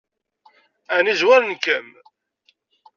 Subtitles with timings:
[0.95, 1.87] Ɛni zwaren-kem?